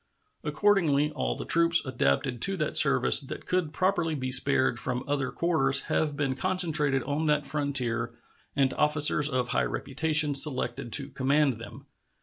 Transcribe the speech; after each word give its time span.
Accordingly, 0.43 1.11
all 1.11 1.35
the 1.35 1.45
troops 1.45 1.85
adapted 1.85 2.41
to 2.41 2.57
that 2.57 2.75
service 2.75 3.19
that 3.21 3.45
could 3.45 3.71
properly 3.71 4.15
be 4.15 4.31
spared 4.31 4.79
from 4.79 5.03
other 5.07 5.31
quarters 5.31 5.81
have 5.81 6.17
been 6.17 6.33
concentrated 6.33 7.03
on 7.03 7.27
that 7.27 7.45
frontier 7.45 8.11
and 8.55 8.73
officers 8.73 9.29
of 9.29 9.49
high 9.49 9.61
reputation 9.61 10.33
selected 10.33 10.91
to 10.93 11.11
command 11.11 11.59
them. 11.61 11.85